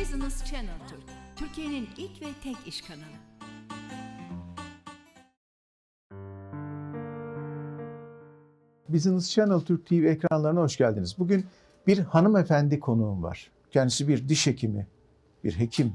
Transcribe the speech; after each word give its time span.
Business 0.00 0.44
Channel 0.44 0.78
Türk, 0.88 1.02
Türkiye'nin 1.36 1.88
ilk 1.96 2.22
ve 2.22 2.26
tek 2.42 2.56
iş 2.66 2.82
kanalı. 2.82 3.02
Business 8.88 9.30
Channel 9.30 9.60
Türk 9.60 9.86
TV 9.86 9.94
ekranlarına 9.94 10.60
hoş 10.60 10.76
geldiniz. 10.76 11.16
Bugün 11.18 11.46
bir 11.86 11.98
hanımefendi 11.98 12.80
konuğum 12.80 13.22
var. 13.22 13.50
Kendisi 13.70 14.08
bir 14.08 14.28
diş 14.28 14.46
hekimi, 14.46 14.86
bir 15.44 15.58
hekim, 15.58 15.92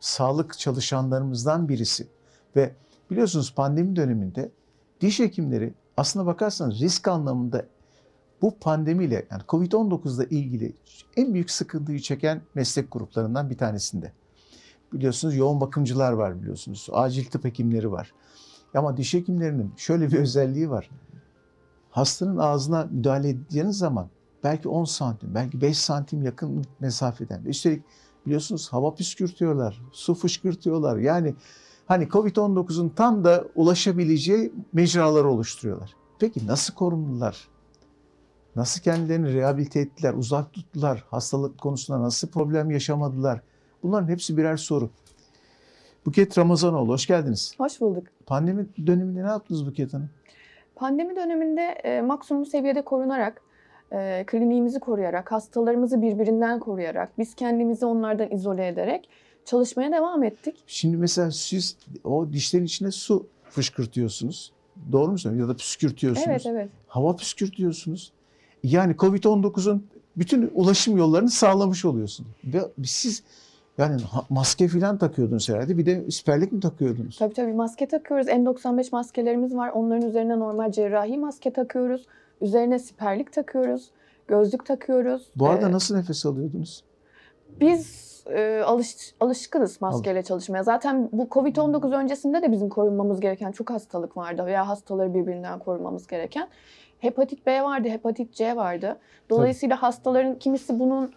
sağlık 0.00 0.58
çalışanlarımızdan 0.58 1.68
birisi. 1.68 2.06
Ve 2.56 2.74
biliyorsunuz 3.10 3.54
pandemi 3.54 3.96
döneminde 3.96 4.50
diş 5.00 5.20
hekimleri 5.20 5.74
aslına 5.96 6.26
bakarsanız 6.26 6.80
risk 6.80 7.08
anlamında 7.08 7.66
bu 8.42 8.58
pandemiyle 8.58 9.26
yani 9.30 9.42
Covid-19 9.48 10.16
ile 10.16 10.28
ilgili 10.36 10.72
en 11.16 11.34
büyük 11.34 11.50
sıkıntıyı 11.50 12.00
çeken 12.00 12.42
meslek 12.54 12.92
gruplarından 12.92 13.50
bir 13.50 13.58
tanesinde. 13.58 14.12
Biliyorsunuz 14.92 15.36
yoğun 15.36 15.60
bakımcılar 15.60 16.12
var 16.12 16.42
biliyorsunuz. 16.42 16.88
Acil 16.92 17.24
tıp 17.24 17.44
hekimleri 17.44 17.92
var. 17.92 18.12
Ama 18.74 18.96
diş 18.96 19.14
hekimlerinin 19.14 19.72
şöyle 19.76 20.08
bir 20.08 20.18
özelliği 20.18 20.70
var. 20.70 20.90
Hastanın 21.90 22.38
ağzına 22.38 22.88
müdahale 22.90 23.28
edeceğiniz 23.28 23.78
zaman 23.78 24.08
belki 24.44 24.68
10 24.68 24.84
santim, 24.84 25.34
belki 25.34 25.60
5 25.60 25.78
santim 25.78 26.22
yakın 26.22 26.64
mesafeden. 26.80 27.44
Üstelik 27.44 27.82
biliyorsunuz 28.26 28.72
hava 28.72 28.94
püskürtüyorlar, 28.94 29.82
su 29.92 30.14
fışkırtıyorlar. 30.14 30.96
Yani 30.96 31.34
hani 31.86 32.04
Covid-19'un 32.04 32.88
tam 32.88 33.24
da 33.24 33.44
ulaşabileceği 33.54 34.52
mecraları 34.72 35.28
oluşturuyorlar. 35.28 35.96
Peki 36.18 36.46
nasıl 36.46 36.74
korundular? 36.74 37.48
Nasıl 38.56 38.82
kendilerini 38.82 39.34
rehabilite 39.34 39.80
ettiler, 39.80 40.14
uzak 40.14 40.52
tuttular, 40.52 41.04
hastalık 41.10 41.58
konusunda 41.58 42.02
nasıl 42.02 42.28
problem 42.28 42.70
yaşamadılar? 42.70 43.40
Bunların 43.82 44.08
hepsi 44.08 44.36
birer 44.36 44.56
soru. 44.56 44.90
Buket 46.06 46.38
Ramazanoğlu, 46.38 46.92
hoş 46.92 47.06
geldiniz. 47.06 47.54
Hoş 47.58 47.80
bulduk. 47.80 48.04
Pandemi 48.26 48.66
döneminde 48.86 49.22
ne 49.22 49.26
yaptınız 49.26 49.66
Buket 49.66 49.94
Hanım? 49.94 50.10
Pandemi 50.74 51.16
döneminde 51.16 51.62
e, 51.62 52.00
maksimum 52.00 52.46
seviyede 52.46 52.82
korunarak, 52.82 53.40
e, 53.92 54.24
kliniğimizi 54.26 54.80
koruyarak, 54.80 55.32
hastalarımızı 55.32 56.02
birbirinden 56.02 56.60
koruyarak, 56.60 57.18
biz 57.18 57.34
kendimizi 57.34 57.86
onlardan 57.86 58.30
izole 58.30 58.68
ederek 58.68 59.08
çalışmaya 59.44 59.92
devam 59.92 60.22
ettik. 60.22 60.64
Şimdi 60.66 60.96
mesela 60.96 61.30
siz 61.30 61.76
o 62.04 62.32
dişlerin 62.32 62.64
içine 62.64 62.90
su 62.90 63.26
fışkırtıyorsunuz. 63.50 64.52
Doğru 64.92 65.10
mu 65.10 65.18
söylüyorum? 65.18 65.50
Ya 65.50 65.54
da 65.54 65.58
püskürtüyorsunuz. 65.58 66.28
Evet, 66.28 66.46
evet. 66.46 66.70
Hava 66.86 67.16
püskürtüyorsunuz. 67.16 68.12
Yani 68.64 68.92
Covid-19'un 68.94 69.86
bütün 70.16 70.50
ulaşım 70.54 70.96
yollarını 70.96 71.30
sağlamış 71.30 71.84
oluyorsunuz. 71.84 72.30
Ve 72.44 72.60
siz 72.84 73.22
yani 73.78 74.00
maske 74.30 74.68
falan 74.68 74.98
takıyordunuz 74.98 75.48
herhalde. 75.48 75.78
Bir 75.78 75.86
de 75.86 76.10
siperlik 76.10 76.52
mi 76.52 76.60
takıyordunuz? 76.60 77.18
Tabii 77.18 77.34
tabii 77.34 77.52
maske 77.52 77.88
takıyoruz. 77.88 78.26
N95 78.28 78.88
maskelerimiz 78.92 79.54
var. 79.54 79.70
Onların 79.74 80.08
üzerine 80.08 80.38
normal 80.38 80.72
cerrahi 80.72 81.18
maske 81.18 81.52
takıyoruz. 81.52 82.06
Üzerine 82.40 82.78
siperlik 82.78 83.32
takıyoruz. 83.32 83.90
Gözlük 84.28 84.66
takıyoruz. 84.66 85.22
Bu 85.36 85.48
arada 85.48 85.68
Ee, 85.68 85.72
nasıl 85.72 85.96
nefes 85.96 86.26
alıyordunuz? 86.26 86.84
Biz 87.60 88.13
alış, 88.64 89.14
alışkınız 89.20 89.80
maskeyle 89.80 90.22
çalışmaya. 90.22 90.62
Zaten 90.62 91.08
bu 91.12 91.22
Covid-19 91.22 91.96
öncesinde 91.96 92.42
de 92.42 92.52
bizim 92.52 92.68
korunmamız 92.68 93.20
gereken 93.20 93.52
çok 93.52 93.70
hastalık 93.70 94.16
vardı 94.16 94.46
veya 94.46 94.68
hastaları 94.68 95.14
birbirinden 95.14 95.58
korumamız 95.58 96.06
gereken. 96.06 96.48
Hepatit 96.98 97.46
B 97.46 97.62
vardı, 97.62 97.88
hepatit 97.88 98.34
C 98.34 98.56
vardı. 98.56 98.98
Dolayısıyla 99.30 99.82
hastaların 99.82 100.38
kimisi 100.38 100.78
bunun 100.80 101.12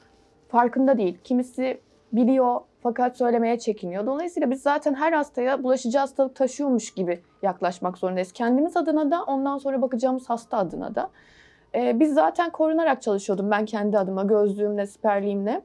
farkında 0.48 0.98
değil, 0.98 1.18
kimisi 1.24 1.82
biliyor 2.14 2.62
fakat 2.84 3.18
söylemeye 3.18 3.60
çekiniyor. 3.60 4.06
Dolayısıyla 4.06 4.52
biz 4.52 4.62
zaten 4.62 4.94
her 4.94 5.14
hastaya 5.14 5.64
bulaşıcı 5.64 5.98
hastalık 5.98 6.36
taşıyormuş 6.36 6.94
gibi 6.94 7.22
yaklaşmak 7.42 7.98
zorundayız. 7.98 8.32
Kendimiz 8.32 8.78
adına 8.78 9.12
da 9.12 9.24
ondan 9.24 9.58
sonra 9.58 9.82
bakacağımız 9.82 10.30
hasta 10.30 10.58
adına 10.58 10.96
da. 10.96 11.10
Ee, 11.76 12.00
biz 12.00 12.14
zaten 12.14 12.50
korunarak 12.50 13.02
çalışıyordum 13.02 13.52
ben 13.52 13.66
kendi 13.66 13.98
adıma 13.98 14.24
gözlüğümle, 14.24 14.88
siperliğimle. 14.88 15.62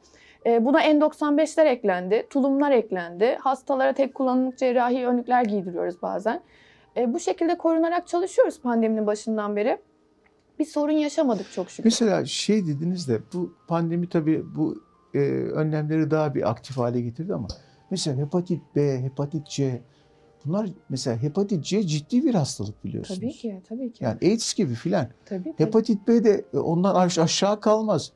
E, 0.46 0.64
buna 0.64 0.82
N95'ler 0.84 1.64
eklendi, 1.68 2.26
tulumlar 2.30 2.70
eklendi. 2.70 3.36
Hastalara 3.40 3.92
tek 3.92 4.14
kullanımlık 4.14 4.58
cerrahi 4.58 5.06
önlükler 5.06 5.44
giydiriyoruz 5.44 6.02
bazen. 6.02 6.40
E, 6.96 7.14
bu 7.14 7.20
şekilde 7.20 7.58
korunarak 7.58 8.08
çalışıyoruz 8.08 8.60
pandeminin 8.60 9.06
başından 9.06 9.56
beri. 9.56 9.78
Bir 10.58 10.64
sorun 10.64 10.92
yaşamadık 10.92 11.52
çok 11.52 11.70
şükür. 11.70 11.84
Mesela 11.84 12.24
şey 12.24 12.66
dediniz 12.66 13.08
de 13.08 13.18
bu 13.32 13.54
pandemi 13.68 14.08
tabii 14.08 14.44
bu 14.56 14.82
e, 15.14 15.18
önlemleri 15.32 16.10
daha 16.10 16.34
bir 16.34 16.50
aktif 16.50 16.76
hale 16.78 17.00
getirdi 17.00 17.34
ama 17.34 17.48
mesela 17.90 18.16
hepatit 18.16 18.60
B, 18.76 18.98
hepatit 19.02 19.46
C 19.46 19.82
bunlar 20.44 20.68
mesela 20.88 21.22
hepatit 21.22 21.64
C 21.64 21.82
ciddi 21.82 22.24
bir 22.24 22.34
hastalık 22.34 22.84
biliyorsunuz. 22.84 23.20
Tabii 23.20 23.32
ki, 23.32 23.60
tabii 23.68 23.92
ki. 23.92 24.04
Yani 24.04 24.18
AIDS 24.22 24.54
gibi 24.54 24.74
filan. 24.74 25.06
tabii 25.24 25.42
ki. 25.44 25.54
Hepatit 25.58 26.08
B 26.08 26.24
de 26.24 26.44
ondan 26.58 26.94
aş- 26.94 27.18
aşağı 27.18 27.60
kalmaz. 27.60 28.12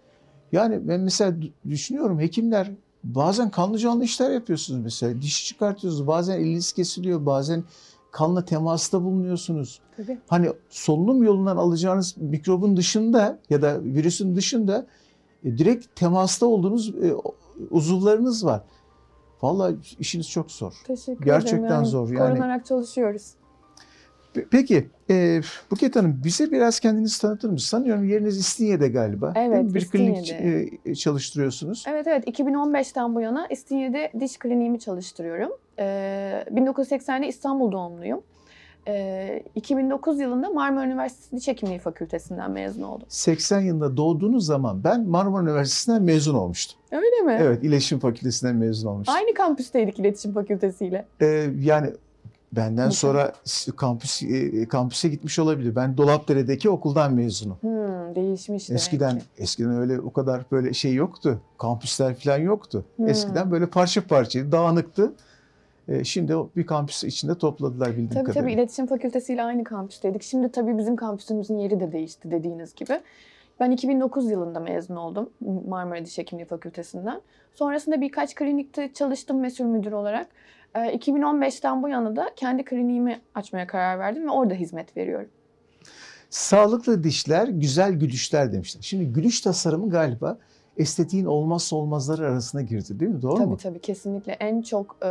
Yani 0.53 0.89
ben 0.89 1.01
mesela 1.01 1.31
dü- 1.31 1.53
düşünüyorum 1.69 2.21
hekimler 2.21 2.71
bazen 3.05 3.51
kanlı 3.51 3.79
canlı 3.79 4.05
işler 4.05 4.31
yapıyorsunuz 4.31 4.81
mesela. 4.85 5.23
Diş 5.23 5.47
çıkartıyorsunuz. 5.47 6.07
Bazen 6.07 6.41
eliniz 6.41 6.73
kesiliyor. 6.73 7.27
Bazen 7.27 7.65
kanla 8.11 8.45
temasta 8.45 9.03
bulunuyorsunuz. 9.03 9.81
tabii. 9.97 10.19
Hani 10.27 10.53
solunum 10.71 11.23
yolundan 11.23 11.57
alacağınız 11.57 12.17
mikrobun 12.17 12.77
dışında 12.77 13.39
ya 13.51 13.63
da 13.63 13.85
virüsün 13.85 14.37
dışında 14.37 14.87
e, 15.45 15.59
direkt 15.59 15.97
temasta 15.97 16.47
olduğunuz 16.47 16.89
e, 16.89 17.15
uzuvlarınız 17.71 18.45
var. 18.45 18.63
Vallahi 19.43 19.77
işiniz 19.99 20.31
çok 20.31 20.51
zor. 20.51 20.75
Teşekkür 20.87 21.25
Gerçekten 21.25 21.67
ederim. 21.67 21.85
Zor 21.85 22.11
yani. 22.11 22.19
Korunarak 22.19 22.67
çalışıyoruz. 22.67 23.33
Pe- 24.37 24.47
Peki 24.51 24.87
e, 25.11 25.41
Buket 25.71 25.97
Hanım 25.97 26.21
bize 26.25 26.51
biraz 26.51 26.81
kendinizi 26.81 27.21
tanıtır 27.21 27.49
mısınız? 27.49 27.69
Sanıyorum 27.71 28.09
yeriniz 28.09 28.39
İstinye'de 28.39 28.89
galiba. 28.89 29.33
Evet? 29.37 29.75
Bir 29.75 29.89
klinik 29.89 30.31
e, 30.85 30.95
çalıştırıyorsunuz. 30.95 31.85
Evet 31.89 32.07
evet 32.07 32.29
2015'ten 32.29 33.15
bu 33.15 33.21
yana 33.21 33.47
İstinye'de 33.51 34.13
diş 34.21 34.39
kliniğimi 34.39 34.81
çalıştırıyorum. 34.81 35.51
Ee, 35.79 36.45
1980'de 36.55 37.29
İstanbul 37.29 37.73
doğumluyum. 37.73 38.23
Ee, 38.89 39.43
2009 39.55 40.21
yılında 40.21 40.51
Marmara 40.51 40.87
Üniversitesi 40.87 41.37
Diş 41.37 41.49
Hekimliği 41.49 41.79
Fakültesinden 41.79 42.51
mezun 42.51 42.83
oldum. 42.83 43.07
80 43.09 43.61
yılında 43.61 43.97
doğduğunuz 43.97 44.47
zaman 44.47 44.85
ben 44.85 45.09
Marmara 45.09 45.43
Üniversitesi'nden 45.43 46.03
mezun 46.03 46.35
olmuştum. 46.35 46.79
Öyle 46.93 47.21
mi? 47.23 47.39
Evet, 47.41 47.65
İletişim 47.65 47.99
Fakültesinden 47.99 48.57
mezun 48.57 48.89
olmuştum. 48.89 49.15
Aynı 49.15 49.35
kampüsteydik 49.35 49.99
iletişim 49.99 50.33
fakültesiyle. 50.33 51.07
E, 51.21 51.47
yani 51.61 51.91
benden 52.57 52.89
Güzel. 52.89 52.91
sonra 53.01 53.33
kampüs 53.77 54.23
e, 54.23 54.69
kampüse 54.69 55.09
gitmiş 55.09 55.39
olabilir. 55.39 55.77
Ben 55.77 55.97
Dolapdere'deki 55.97 56.71
okuldan 56.71 57.15
mezunum. 57.15 57.57
Hmm, 57.61 58.15
değişmiş 58.15 58.71
Eskiden 58.71 59.19
ki. 59.19 59.25
eskiden 59.39 59.77
öyle 59.79 60.01
o 60.01 60.13
kadar 60.13 60.43
böyle 60.53 60.73
şey 60.73 60.95
yoktu. 60.95 61.41
Kampüsler 61.59 62.15
falan 62.15 62.39
yoktu. 62.39 62.85
Hmm. 62.97 63.09
Eskiden 63.09 63.51
böyle 63.51 63.67
parça 63.67 64.07
parça 64.07 64.53
dağınıktı. 64.53 65.13
E, 65.89 66.05
şimdi 66.05 66.35
bir 66.57 66.67
kampüs 66.67 67.05
içinde 67.05 67.39
topladılar 67.39 67.89
bildiğim 67.91 68.09
Tabii 68.09 68.25
tabii 68.25 68.35
kadarıyla. 68.35 68.61
iletişim 68.63 68.87
fakültesiyle 68.87 69.43
aynı 69.43 69.65
kampüsteydik. 69.65 70.23
Şimdi 70.23 70.49
tabii 70.53 70.79
bizim 70.79 70.97
kampüsümüzün 70.97 71.57
yeri 71.59 71.81
de 71.81 71.93
değişti 71.93 72.31
dediğiniz 72.31 72.75
gibi. 72.75 73.01
Ben 73.61 73.71
2009 73.71 74.31
yılında 74.31 74.61
mezun 74.61 74.97
oldum 74.97 75.31
Marmara 75.69 76.05
Diş 76.05 76.19
Hekimliği 76.19 76.47
Fakültesinden. 76.47 77.21
Sonrasında 77.55 78.01
birkaç 78.01 78.35
klinikte 78.35 78.93
çalıştım 78.93 79.41
mesul 79.41 79.65
müdür 79.65 79.93
olarak. 79.93 80.27
Ee, 80.77 80.97
2015'ten 80.97 81.83
bu 81.83 81.89
yana 81.89 82.17
da 82.17 82.31
kendi 82.37 82.65
kliniğimi 82.65 83.21
açmaya 83.35 83.67
karar 83.67 83.99
verdim 83.99 84.27
ve 84.27 84.31
orada 84.31 84.55
hizmet 84.55 84.97
veriyorum. 84.97 85.29
Sağlıklı 86.31 87.05
dişler, 87.05 87.49
güzel 87.49 87.93
gülüşler 87.93 88.53
demişler. 88.53 88.83
Şimdi 88.83 89.05
gülüş 89.05 89.41
tasarımı 89.41 89.91
galiba 89.91 90.39
estetiğin 90.77 91.25
olmazsa 91.25 91.77
olmazları 91.77 92.27
arasına 92.27 92.63
girdi 92.63 93.01
değil 93.01 93.11
mi? 93.11 93.23
Doğru 93.23 93.37
tabii 93.37 93.47
mu? 93.47 93.57
tabii 93.57 93.81
kesinlikle 93.81 94.33
en 94.33 94.63
çok 94.63 94.97
e, 95.03 95.09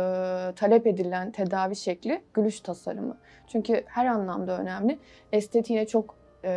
talep 0.56 0.86
edilen 0.86 1.32
tedavi 1.32 1.76
şekli 1.76 2.22
gülüş 2.34 2.60
tasarımı. 2.60 3.16
Çünkü 3.46 3.82
her 3.86 4.06
anlamda 4.06 4.60
önemli. 4.60 4.98
Estetiğine 5.32 5.86
çok 5.86 6.14
e, 6.44 6.50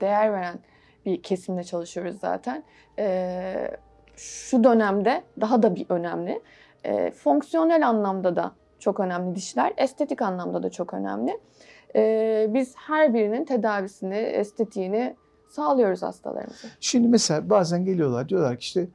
değer 0.00 0.32
veren 0.32 0.58
bir 1.06 1.22
kesimle 1.22 1.64
çalışıyoruz 1.64 2.16
zaten. 2.20 2.64
E, 2.98 3.70
şu 4.16 4.64
dönemde 4.64 5.22
daha 5.40 5.62
da 5.62 5.74
bir 5.74 5.86
önemli. 5.88 6.42
E, 6.86 7.10
fonksiyonel 7.10 7.88
anlamda 7.88 8.36
da 8.36 8.52
çok 8.78 9.00
önemli 9.00 9.34
dişler, 9.34 9.74
estetik 9.76 10.22
anlamda 10.22 10.62
da 10.62 10.70
çok 10.70 10.94
önemli. 10.94 11.40
E, 11.96 12.46
biz 12.54 12.74
her 12.76 13.14
birinin 13.14 13.44
tedavisini, 13.44 14.16
estetiğini 14.16 15.16
sağlıyoruz 15.48 16.02
hastalarımıza. 16.02 16.68
Şimdi 16.80 17.08
mesela 17.08 17.50
bazen 17.50 17.84
geliyorlar 17.84 18.28
diyorlar 18.28 18.56
ki 18.56 18.60
işte 18.60 18.88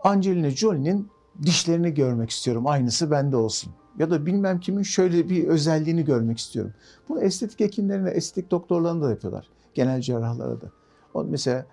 Angelina 0.00 0.50
Jolie'nin 0.50 1.08
dişlerini 1.42 1.94
görmek 1.94 2.30
istiyorum. 2.30 2.66
Aynısı 2.66 3.10
bende 3.10 3.36
olsun. 3.36 3.72
Ya 3.98 4.10
da 4.10 4.26
bilmem 4.26 4.60
kimin 4.60 4.82
şöyle 4.82 5.28
bir 5.28 5.48
özelliğini 5.48 6.04
görmek 6.04 6.38
istiyorum. 6.38 6.72
Bunu 7.08 7.20
estetik 7.20 7.60
hekimlerine, 7.60 8.10
estetik 8.10 8.50
doktorlarına 8.50 9.04
da 9.04 9.10
yapıyorlar. 9.10 9.48
Genel 9.74 10.00
cerrahlara 10.00 10.60
da. 10.60 10.66
O 11.14 11.24
mesela 11.24 11.66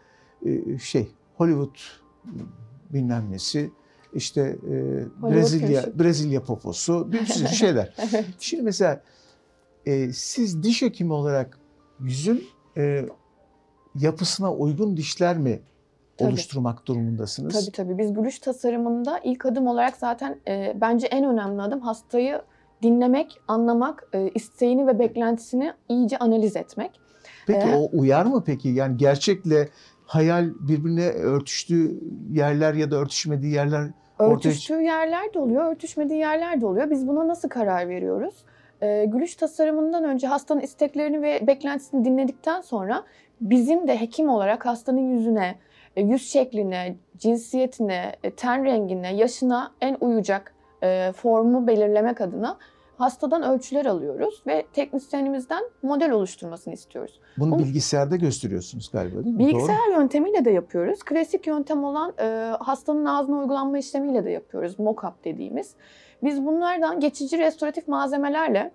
e, 0.45 0.77
şey 0.77 1.11
Hollywood 1.37 1.75
bilmem 2.93 3.31
nesi 3.31 3.71
işte 4.13 4.41
e, 4.41 5.31
Brezilya 5.31 5.83
köşkü. 5.83 5.99
Brezilya 5.99 6.43
poposu 6.43 7.11
bir 7.11 7.25
sürü 7.25 7.47
şeyler. 7.47 7.93
evet. 7.97 8.25
Şimdi 8.39 8.63
mesela 8.63 9.01
e, 9.85 10.13
siz 10.13 10.63
diş 10.63 10.81
hekimi 10.81 11.13
olarak 11.13 11.59
yüzün 11.99 12.43
e, 12.77 13.05
yapısına 13.95 14.53
uygun 14.53 14.97
dişler 14.97 15.37
mi 15.37 15.59
Tabii. 16.17 16.29
oluşturmak 16.29 16.87
durumundasınız? 16.87 17.53
Tabii 17.53 17.71
tabii. 17.71 17.97
Biz 17.97 18.13
gülüş 18.13 18.39
tasarımında 18.39 19.19
ilk 19.23 19.45
adım 19.45 19.67
olarak 19.67 19.97
zaten 19.97 20.39
e, 20.47 20.77
bence 20.81 21.07
en 21.07 21.25
önemli 21.25 21.61
adım 21.61 21.81
hastayı 21.81 22.41
dinlemek, 22.83 23.39
anlamak, 23.47 24.07
e, 24.13 24.29
isteğini 24.29 24.87
ve 24.87 24.99
beklentisini 24.99 25.73
iyice 25.89 26.17
analiz 26.17 26.55
etmek. 26.55 26.91
Peki 27.47 27.67
Ee, 27.67 27.75
o 27.75 27.89
uyar 27.93 28.25
mı 28.25 28.43
peki? 28.45 28.69
Yani 28.69 28.97
gerçekle 28.97 29.69
hayal 30.11 30.49
birbirine 30.59 31.09
örtüştüğü 31.09 31.99
yerler 32.31 32.73
ya 32.73 32.91
da 32.91 32.95
örtüşmediği 32.95 33.53
yerler 33.53 33.87
Ortaya 34.19 34.33
Örtüştüğü 34.33 34.81
yerler 34.81 35.33
de 35.33 35.39
oluyor, 35.39 35.71
örtüşmediği 35.71 36.19
yerler 36.19 36.61
de 36.61 36.65
oluyor. 36.65 36.89
Biz 36.89 37.07
buna 37.07 37.27
nasıl 37.27 37.49
karar 37.49 37.89
veriyoruz? 37.89 38.35
Ee, 38.81 39.05
gülüş 39.07 39.35
tasarımından 39.35 40.03
önce 40.03 40.27
hastanın 40.27 40.59
isteklerini 40.59 41.21
ve 41.21 41.47
beklentisini 41.47 42.05
dinledikten 42.05 42.61
sonra 42.61 43.03
bizim 43.41 43.87
de 43.87 44.01
hekim 44.01 44.29
olarak 44.29 44.65
hastanın 44.65 45.15
yüzüne, 45.15 45.55
e, 45.95 46.01
yüz 46.01 46.31
şekline, 46.31 46.95
cinsiyetine, 47.17 48.15
e, 48.23 48.31
ten 48.31 48.65
rengine, 48.65 49.15
yaşına 49.15 49.71
en 49.81 49.97
uyacak 50.01 50.53
e, 50.83 51.11
formu 51.11 51.67
belirlemek 51.67 52.21
adına 52.21 52.57
hastadan 53.01 53.43
ölçüler 53.43 53.85
alıyoruz 53.85 54.43
ve 54.47 54.65
teknisyenimizden 54.73 55.63
model 55.83 56.11
oluşturmasını 56.11 56.73
istiyoruz. 56.73 57.19
bunu 57.37 57.51
Bu- 57.55 57.59
bilgisayarda 57.59 58.15
gösteriyorsunuz 58.15 58.89
galiba 58.93 59.23
değil 59.23 59.35
mi? 59.35 59.39
Doğru. 59.43 59.47
Bilgisayar 59.47 59.91
yöntemiyle 59.97 60.45
de 60.45 60.51
yapıyoruz. 60.51 61.03
Klasik 61.03 61.47
yöntem 61.47 61.83
olan 61.83 62.13
e, 62.19 62.51
hastanın 62.59 63.05
ağzına 63.05 63.37
uygulanma 63.37 63.77
işlemiyle 63.77 64.25
de 64.25 64.29
yapıyoruz. 64.29 64.75
Mock-up 64.79 65.13
dediğimiz. 65.23 65.75
Biz 66.23 66.45
bunlardan 66.45 66.99
geçici 66.99 67.37
restoratif 67.37 67.87
malzemelerle 67.87 68.71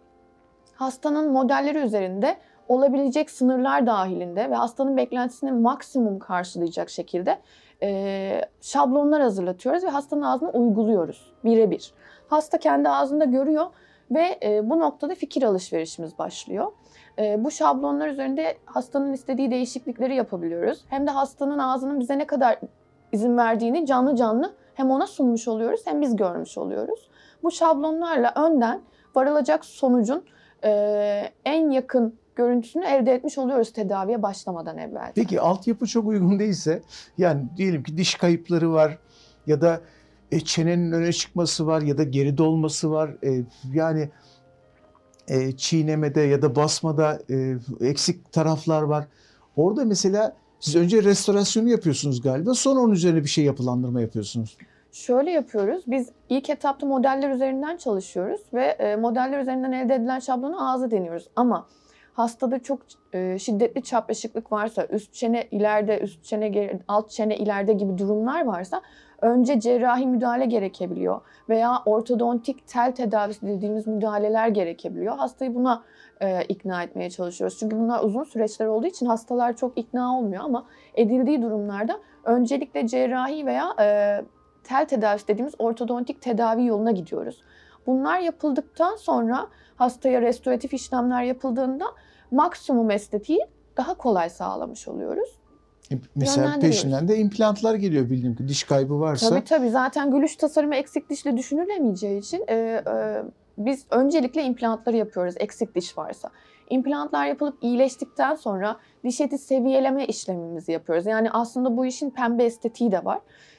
hastanın 0.75 1.33
modelleri 1.33 1.79
üzerinde 1.79 2.37
olabilecek 2.69 3.31
sınırlar 3.31 3.87
dahilinde 3.87 4.51
ve 4.51 4.55
hastanın 4.55 4.97
beklentisini 4.97 5.53
maksimum 5.53 6.19
karşılayacak 6.19 6.91
şekilde 6.91 7.39
e, 7.83 8.41
şablonlar 8.61 9.23
hazırlatıyoruz 9.23 9.85
ve 9.85 9.89
hastanın 9.89 10.23
ağzına 10.23 10.51
uyguluyoruz 10.51 11.33
birebir. 11.45 11.93
Hasta 12.29 12.59
kendi 12.59 12.89
ağzında 12.89 13.25
görüyor 13.25 13.67
ve 14.11 14.39
e, 14.43 14.71
bu 14.71 14.81
noktada 14.81 15.15
fikir 15.15 15.43
alışverişimiz 15.43 16.19
başlıyor. 16.19 16.73
E, 17.19 17.45
bu 17.45 17.51
şablonlar 17.51 18.09
üzerinde 18.09 18.57
hastanın 18.65 19.13
istediği 19.13 19.51
değişiklikleri 19.51 20.15
yapabiliyoruz. 20.15 20.85
Hem 20.89 21.07
de 21.07 21.11
hastanın 21.11 21.59
ağzının 21.59 22.01
bize 22.01 22.19
ne 22.19 22.27
kadar 22.27 22.59
izin 23.13 23.37
verdiğini 23.37 23.87
canlı 23.87 24.17
canlı 24.17 24.55
hem 24.75 24.91
ona 24.91 25.07
sunmuş 25.07 25.49
oluyoruz 25.49 25.81
hem 25.85 26.01
biz 26.01 26.17
görmüş 26.17 26.59
oluyoruz. 26.59 27.11
Bu 27.43 27.51
şablonlarla 27.51 28.33
önden 28.37 28.81
varılacak 29.15 29.65
sonucun 29.65 30.25
e, 30.65 30.71
en 31.45 31.71
yakın 31.71 32.19
görüntüsünü 32.37 32.85
elde 32.85 33.13
etmiş 33.13 33.39
oluyoruz 33.39 33.73
tedaviye 33.73 34.23
başlamadan 34.23 34.79
evvel. 34.79 35.13
Peki 35.15 35.41
altyapı 35.41 35.87
çok 35.87 36.07
uygun 36.07 36.39
değilse 36.39 36.83
yani 37.19 37.45
diyelim 37.57 37.83
ki 37.83 37.97
diş 37.97 38.15
kayıpları 38.15 38.73
var 38.73 38.99
ya 39.47 39.61
da 39.61 39.81
e, 40.33 40.41
çenenin 40.41 40.93
öne 40.93 41.13
çıkması 41.13 41.67
var 41.67 41.83
ya 41.83 41.99
da 41.99 42.03
geride 42.03 42.43
olması 42.43 42.91
var. 42.91 43.11
E, 43.25 43.45
yani 43.75 44.11
e, 45.29 45.53
çiğnemede 45.53 46.21
ya 46.21 46.43
da 46.43 46.57
basmada 46.57 47.21
e, 47.31 47.57
eksik 47.81 48.33
taraflar 48.33 48.83
var. 48.83 49.07
Orada 49.57 49.85
mesela 49.85 50.37
siz 50.61 50.77
önce 50.77 51.03
restorasyonu 51.03 51.69
yapıyorsunuz 51.69 52.23
galiba 52.23 52.55
sonra 52.55 52.81
onun 52.81 52.93
üzerine 52.93 53.25
bir 53.25 53.29
şey 53.29 53.45
yapılandırma 53.45 54.01
yapıyorsunuz. 54.01 54.57
Şöyle 54.93 55.31
yapıyoruz. 55.31 55.83
Biz 55.87 56.09
ilk 56.29 56.51
etapta 56.51 56.87
modeller 56.87 57.31
üzerinden 57.31 57.77
çalışıyoruz 57.77 58.41
ve 58.55 58.65
e, 58.65 58.97
modeller 58.97 59.41
üzerinden 59.41 59.73
elde 59.73 59.95
edilen 59.95 60.19
şablonu 60.19 60.71
ağza 60.71 60.91
deniyoruz. 60.91 61.29
Ama 61.37 61.67
hastada 62.17 62.59
çok 62.59 62.81
e, 63.13 63.39
şiddetli 63.39 63.83
çapraşıklık 63.83 64.53
varsa, 64.53 64.87
üst 64.87 65.15
çene 65.15 65.49
ileride, 65.51 65.99
üst 65.99 66.25
çene 66.25 66.49
geri- 66.49 66.79
alt 66.89 67.11
çene 67.11 67.37
ileride 67.37 67.73
gibi 67.73 67.99
durumlar 67.99 68.45
varsa 68.45 68.83
önce 69.21 69.61
cerrahi 69.61 70.07
müdahale 70.07 70.45
gerekebiliyor 70.47 71.21
veya 71.49 71.83
ortodontik 71.87 72.69
tel 72.69 72.95
tedavisi 72.95 73.47
dediğimiz 73.47 73.87
müdahaleler 73.87 74.49
gerekebiliyor. 74.49 75.17
Hastayı 75.17 75.55
buna 75.55 75.83
e, 76.21 76.45
ikna 76.45 76.83
etmeye 76.83 77.11
çalışıyoruz. 77.11 77.59
Çünkü 77.59 77.77
bunlar 77.79 78.05
uzun 78.05 78.25
süreçler 78.25 78.67
olduğu 78.67 78.87
için 78.87 79.07
hastalar 79.07 79.57
çok 79.57 79.79
ikna 79.79 80.19
olmuyor 80.19 80.45
ama 80.45 80.67
edildiği 80.95 81.43
durumlarda 81.43 82.01
öncelikle 82.25 82.87
cerrahi 82.87 83.47
veya 83.47 83.75
e, 83.81 84.19
tel 84.65 84.87
tedavisi 84.87 85.29
dediğimiz 85.29 85.55
ortodontik 85.59 86.23
tedavi 86.23 86.67
yoluna 86.67 86.91
gidiyoruz. 86.91 87.43
Bunlar 87.87 88.19
yapıldıktan 88.19 88.97
sonra 88.97 89.47
hastaya 89.77 90.23
restoratif 90.23 90.75
işlemler 90.75 91.23
yapıldığında 91.23 91.85
maksimum 92.31 92.91
estetiği 92.91 93.41
daha 93.77 93.95
kolay 93.95 94.31
sağlamış 94.31 94.89
oluyoruz. 94.89 95.29
E, 95.93 95.95
Mesela 96.15 96.59
peşinden 96.61 97.09
de 97.09 97.17
implantlar 97.19 97.75
geliyor 97.75 98.11
bildiğim 98.11 98.37
ki 98.37 98.49
diş 98.49 98.65
kaybı 98.65 99.01
varsa. 99.01 99.29
Tabii 99.29 99.45
tabii 99.45 99.71
zaten 99.71 100.11
gülüş 100.11 100.37
tasarımı 100.37 100.75
eksik 100.75 101.11
dişle 101.11 101.37
düşünülemeyeceği 101.37 102.21
için 102.21 102.45
e, 102.49 102.55
e, 102.55 103.23
biz 103.59 103.87
öncelikle 103.91 104.43
implantları 104.43 104.97
yapıyoruz 104.97 105.35
eksik 105.39 105.75
diş 105.75 105.99
varsa. 105.99 106.31
İmplantlar 106.71 107.27
yapılıp 107.27 107.59
iyileştikten 107.63 108.35
sonra 108.35 108.77
diş 109.05 109.21
eti 109.21 109.39
seviyeleme 109.39 110.07
işlemimizi 110.07 110.73
yapıyoruz. 110.73 111.07
Yani 111.07 111.31
aslında 111.31 111.77
bu 111.77 111.87
işin 111.87 112.11
pembe 112.11 112.45
estetiği 112.45 112.93
de 112.93 113.05
var. 113.05 113.19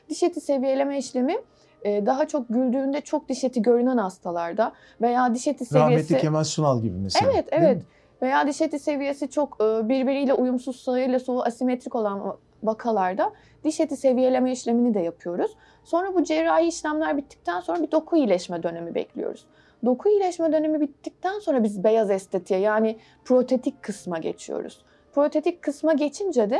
Diş 0.10 0.24
eti 0.24 0.42
seviyeleme 0.42 0.98
işlemi 0.98 1.38
e, 1.82 2.06
daha 2.06 2.28
çok 2.28 2.50
güldüğünde 2.50 3.02
çok 3.02 3.30
diş 3.30 3.44
eti 3.44 3.62
görünen 3.62 3.98
hastalarda 3.98 4.74
veya 5.02 5.36
diş 5.36 5.48
eti 5.48 5.66
seviyesi... 5.66 5.92
Rahmetli 5.92 6.18
Kemal 6.18 6.44
Sunal 6.44 6.82
gibi 6.82 6.98
mesela. 6.98 7.32
Evet, 7.34 7.48
evet. 7.52 7.84
Veya 8.22 8.48
diş 8.48 8.62
eti 8.62 8.80
seviyesi 8.80 9.30
çok 9.30 9.58
e, 9.62 9.90
birbiriyle 9.90 10.34
uyumsuz 10.34 10.80
sağıyla 10.80 11.20
solu 11.20 11.44
asimetrik 11.44 11.96
olan 11.96 12.38
vakalarda 12.64 13.34
diş 13.64 13.80
eti 13.80 13.98
seviyeleme 13.98 14.52
işlemini 14.52 14.94
de 14.94 15.00
yapıyoruz. 15.00 15.52
Sonra 15.84 16.16
bu 16.16 16.24
cerrahi 16.24 16.68
işlemler 16.68 17.18
bittikten 17.18 17.60
sonra 17.60 17.84
bir 17.84 17.92
doku 17.92 18.18
iyileşme 18.18 18.64
dönemi 18.64 18.96
bekliyoruz. 18.96 19.46
Doku 19.86 20.10
iyileşme 20.10 20.52
dönemi 20.52 20.82
bittikten 20.82 21.40
sonra 21.40 21.64
biz 21.64 21.84
beyaz 21.84 22.12
estetiğe 22.12 22.60
yani 22.60 22.98
protetik 23.26 23.84
kısma 23.84 24.18
geçiyoruz. 24.18 24.82
Protetik 25.14 25.62
kısma 25.62 25.94
geçince 25.94 26.50
de 26.50 26.60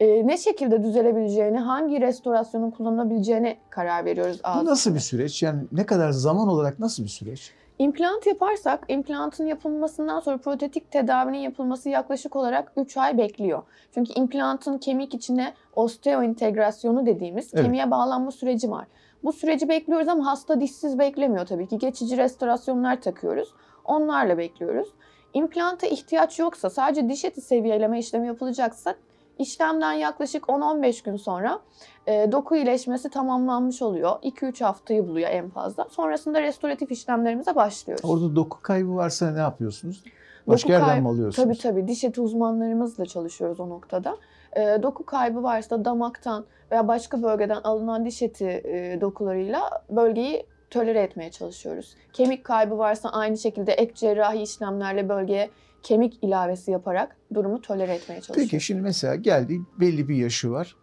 e, 0.00 0.26
ne 0.26 0.38
şekilde 0.38 0.82
düzelebileceğini, 0.82 1.58
hangi 1.58 2.00
restorasyonun 2.00 2.70
kullanılabileceğine 2.70 3.56
karar 3.70 4.04
veriyoruz. 4.04 4.40
Bu 4.60 4.64
nasıl 4.64 4.94
bir 4.94 5.00
süreç? 5.00 5.42
Yani 5.42 5.62
ne 5.72 5.86
kadar 5.86 6.10
zaman 6.10 6.48
olarak 6.48 6.78
nasıl 6.78 7.04
bir 7.04 7.08
süreç? 7.08 7.52
İmplant 7.82 8.26
yaparsak 8.26 8.84
implantın 8.88 9.46
yapılmasından 9.46 10.20
sonra 10.20 10.38
protetik 10.38 10.90
tedavinin 10.90 11.38
yapılması 11.38 11.88
yaklaşık 11.88 12.36
olarak 12.36 12.72
3 12.76 12.96
ay 12.96 13.18
bekliyor. 13.18 13.62
Çünkü 13.94 14.12
implantın 14.12 14.78
kemik 14.78 15.14
içine 15.14 15.54
osteointegrasyonu 15.76 17.06
dediğimiz 17.06 17.50
Evet. 17.54 17.64
kemiğe 17.64 17.90
bağlanma 17.90 18.30
süreci 18.30 18.70
var. 18.70 18.86
Bu 19.24 19.32
süreci 19.32 19.68
bekliyoruz 19.68 20.08
ama 20.08 20.26
hasta 20.26 20.60
dişsiz 20.60 20.98
beklemiyor 20.98 21.46
tabii 21.46 21.66
ki. 21.66 21.78
Geçici 21.78 22.16
restorasyonlar 22.16 23.00
takıyoruz. 23.00 23.54
Onlarla 23.84 24.38
bekliyoruz. 24.38 24.88
İmplanta 25.34 25.86
ihtiyaç 25.86 26.38
yoksa 26.38 26.70
sadece 26.70 27.08
diş 27.08 27.24
eti 27.24 27.40
seviyeleme 27.40 27.98
işlemi 27.98 28.26
yapılacaksa 28.26 28.94
işlemden 29.42 29.92
yaklaşık 29.92 30.44
10-15 30.44 31.04
gün 31.04 31.16
sonra 31.16 31.60
e, 32.06 32.32
doku 32.32 32.56
iyileşmesi 32.56 33.10
tamamlanmış 33.10 33.82
oluyor. 33.82 34.10
2-3 34.22 34.64
haftayı 34.64 35.08
buluyor 35.08 35.30
en 35.30 35.48
fazla. 35.50 35.86
Sonrasında 35.90 36.42
restoratif 36.42 36.90
işlemlerimize 36.92 37.54
başlıyoruz. 37.54 38.04
Orada 38.04 38.36
doku 38.36 38.62
kaybı 38.62 38.94
varsa 38.96 39.30
ne 39.30 39.38
yapıyorsunuz? 39.40 40.04
Başka 40.46 40.68
Doku 40.68 40.72
yerden 40.72 40.86
kaybı- 40.88 41.02
mi 41.02 41.08
alıyorsunuz? 41.08 41.36
Tabii 41.48 41.58
tabii 41.58 41.88
diş 41.88 42.04
eti 42.04 42.20
uzmanlarımızla 42.20 43.06
çalışıyoruz 43.06 43.60
o 43.60 43.68
noktada. 43.68 44.16
E, 44.56 44.78
doku 44.82 45.06
kaybı 45.06 45.42
varsa 45.42 45.84
damaktan 45.84 46.44
veya 46.70 46.88
başka 46.88 47.22
bölgeden 47.22 47.60
alınan 47.64 48.04
diş 48.04 48.22
eti 48.22 48.44
e, 48.46 48.98
dokularıyla 49.00 49.70
bölgeyi 49.90 50.46
tolere 50.70 51.00
etmeye 51.00 51.30
çalışıyoruz. 51.30 51.94
Kemik 52.12 52.44
kaybı 52.44 52.78
varsa 52.78 53.08
aynı 53.08 53.38
şekilde 53.38 53.72
ek 53.72 53.94
cerrahi 53.94 54.42
işlemlerle 54.42 55.08
bölgeye 55.08 55.50
kemik 55.82 56.24
ilavesi 56.24 56.70
yaparak 56.70 57.16
durumu 57.34 57.60
tolere 57.60 57.94
etmeye 57.94 58.20
çalışıyoruz. 58.20 58.50
Peki 58.50 58.64
şimdi 58.64 58.80
mesela 58.82 59.14
geldi 59.14 59.60
belli 59.80 60.08
bir 60.08 60.16
yaşı 60.16 60.50
var. 60.50 60.76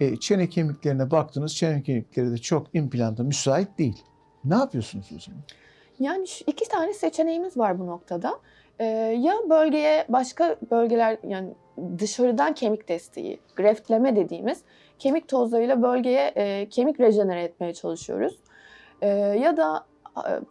E, 0.00 0.16
çene 0.16 0.48
kemiklerine 0.48 1.10
baktınız. 1.10 1.56
Çene 1.56 1.82
kemikleri 1.82 2.32
de 2.32 2.38
çok 2.38 2.66
implanta 2.74 3.22
müsait 3.22 3.78
değil. 3.78 4.04
Ne 4.44 4.54
yapıyorsunuz 4.54 5.10
o 5.16 5.20
zaman? 5.20 5.42
Yani 6.00 6.26
iki 6.46 6.68
tane 6.68 6.92
seçeneğimiz 6.92 7.56
var 7.56 7.78
bu 7.78 7.86
noktada. 7.86 8.40
Ee, 8.78 8.84
ya 9.20 9.34
bölgeye 9.50 10.04
başka 10.08 10.56
bölgeler 10.70 11.18
yani 11.28 11.54
dışarıdan 11.98 12.54
kemik 12.54 12.88
desteği, 12.88 13.40
greftleme 13.56 14.16
dediğimiz 14.16 14.62
kemik 14.98 15.28
tozlarıyla 15.28 15.82
bölgeye 15.82 16.32
e, 16.36 16.68
kemik 16.68 17.00
rejenere 17.00 17.42
etmeye 17.42 17.74
çalışıyoruz. 17.74 18.38
Ee, 19.02 19.08
ya 19.42 19.56
da 19.56 19.76
e, 19.76 19.89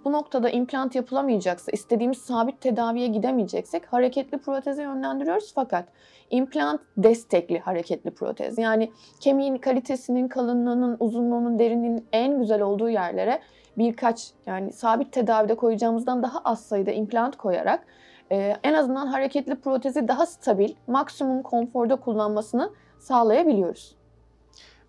bu 0.05 0.11
noktada 0.11 0.49
implant 0.49 0.95
yapılamayacaksa, 0.95 1.71
istediğimiz 1.71 2.17
sabit 2.17 2.61
tedaviye 2.61 3.07
gidemeyeceksek 3.07 3.93
hareketli 3.93 4.38
proteze 4.38 4.83
yönlendiriyoruz. 4.83 5.51
Fakat 5.55 5.85
implant 6.29 6.81
destekli 6.97 7.59
hareketli 7.59 8.11
protez. 8.11 8.57
Yani 8.57 8.91
kemiğin 9.19 9.57
kalitesinin, 9.57 10.27
kalınlığının, 10.27 10.97
uzunluğunun, 10.99 11.59
derinliğinin 11.59 12.05
en 12.13 12.39
güzel 12.39 12.61
olduğu 12.61 12.89
yerlere 12.89 13.41
birkaç 13.77 14.31
yani 14.45 14.73
sabit 14.73 15.11
tedavide 15.11 15.55
koyacağımızdan 15.55 16.23
daha 16.23 16.39
az 16.39 16.65
sayıda 16.65 16.91
implant 16.91 17.38
koyarak 17.38 17.85
e, 18.31 18.55
en 18.63 18.73
azından 18.73 19.07
hareketli 19.07 19.55
protezi 19.55 20.07
daha 20.07 20.25
stabil, 20.25 20.73
maksimum 20.88 21.43
konforda 21.43 21.95
kullanmasını 21.95 22.71
sağlayabiliyoruz. 22.99 23.95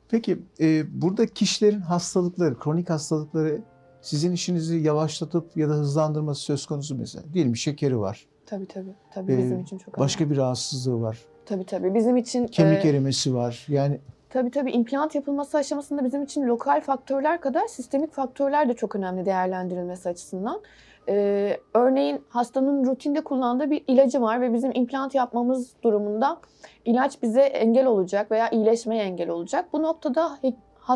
Peki 0.08 0.38
e, 0.60 1.00
burada 1.02 1.26
kişilerin 1.26 1.80
hastalıkları, 1.80 2.58
kronik 2.58 2.90
hastalıkları 2.90 3.60
sizin 4.02 4.33
işinizi 4.33 4.76
yavaşlatıp 4.76 5.57
ya 5.57 5.69
da 5.69 5.73
hızlandırması 5.73 6.40
söz 6.42 6.66
konusu 6.66 6.95
mesela. 6.99 7.25
Diyelim 7.35 7.57
şekeri 7.57 8.00
var. 8.00 8.26
Tabii 8.47 8.66
tabii. 8.66 8.95
Tabii 9.14 9.33
Ee, 9.33 9.38
bizim 9.38 9.61
için 9.61 9.78
çok 9.78 9.99
Başka 9.99 10.25
önemli. 10.25 10.35
bir 10.37 10.40
rahatsızlığı 10.40 11.00
var. 11.02 11.19
Tabii 11.47 11.64
tabii. 11.66 11.95
Bizim 11.95 12.16
için 12.16 12.47
Kemik 12.47 12.85
e, 12.85 12.88
erimesi 12.88 13.35
var. 13.35 13.66
Yani 13.69 14.00
Tabii 14.30 14.50
tabii 14.50 14.71
implant 14.71 15.14
yapılması 15.14 15.59
aşamasında 15.59 16.04
bizim 16.04 16.23
için 16.23 16.47
lokal 16.47 16.80
faktörler 16.80 17.40
kadar 17.40 17.66
sistemik 17.66 18.12
faktörler 18.12 18.69
de 18.69 18.75
çok 18.75 18.97
önemli 18.97 19.26
değerlendirilmesi 19.26 20.09
açısından. 20.09 20.61
Ee, 21.09 21.57
örneğin 21.75 22.25
hastanın 22.28 22.87
rutinde 22.87 23.21
kullandığı 23.25 23.71
bir 23.71 23.85
ilacı 23.88 24.21
var 24.23 24.40
ve 24.40 24.52
bizim 24.54 24.71
implant 24.75 25.14
yapmamız 25.14 25.71
durumunda 25.83 26.40
ilaç 26.85 27.23
bize 27.23 27.40
engel 27.42 27.87
olacak 27.87 28.30
veya 28.30 28.50
iyileşmeye 28.50 29.02
engel 29.02 29.28
olacak. 29.28 29.69
Bu 29.73 29.83
noktada 29.83 30.38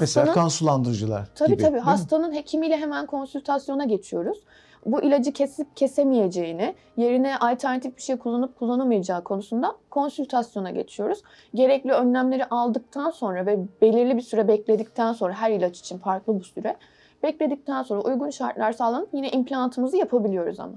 hastanın 0.00 0.26
mesela 0.28 0.42
kan 0.42 0.48
sulandırıcılar 0.48 1.28
Tabii 1.34 1.50
gibi. 1.50 1.62
tabii. 1.62 1.76
mi? 1.76 1.80
Hastanın 1.80 2.34
hekimiyle 2.34 2.76
hemen 2.76 3.06
konsültasyona 3.06 3.84
geçiyoruz. 3.84 4.38
Bu 4.86 5.02
ilacı 5.02 5.32
kesip 5.32 5.76
kesemeyeceğini, 5.76 6.74
yerine 6.96 7.36
alternatif 7.36 7.96
bir 7.96 8.02
şey 8.02 8.16
kullanıp 8.16 8.58
kullanamayacağı 8.58 9.24
konusunda 9.24 9.76
konsültasyona 9.90 10.70
geçiyoruz. 10.70 11.22
Gerekli 11.54 11.92
önlemleri 11.92 12.44
aldıktan 12.44 13.10
sonra 13.10 13.46
ve 13.46 13.58
belirli 13.82 14.16
bir 14.16 14.22
süre 14.22 14.48
bekledikten 14.48 15.12
sonra 15.12 15.32
her 15.34 15.50
ilaç 15.50 15.78
için 15.78 15.98
farklı 15.98 16.40
bu 16.40 16.44
süre 16.44 16.76
bekledikten 17.22 17.82
sonra 17.82 18.00
uygun 18.00 18.30
şartlar 18.30 18.72
sağlanıp 18.72 19.08
yine 19.12 19.30
implantımızı 19.30 19.96
yapabiliyoruz 19.96 20.60
ama. 20.60 20.74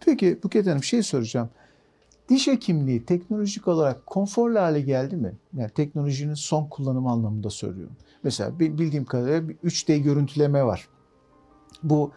Peki 0.00 0.42
Buket 0.42 0.66
Hanım 0.66 0.82
şey 0.82 1.02
soracağım. 1.02 1.50
Diş 2.28 2.46
hekimliği 2.46 3.04
teknolojik 3.04 3.68
olarak 3.68 4.06
konforlu 4.06 4.58
hale 4.58 4.80
geldi 4.80 5.16
mi? 5.16 5.32
Yani 5.56 5.70
teknolojinin 5.70 6.34
son 6.34 6.64
kullanımı 6.64 7.10
anlamında 7.10 7.50
söylüyorum. 7.50 7.96
Mesela 8.22 8.58
bi- 8.58 8.78
bildiğim 8.78 9.04
kadarıyla 9.04 9.48
bir 9.48 9.54
3D 9.54 9.96
görüntüleme 9.96 10.64
var. 10.64 10.88
Bu 11.82 12.12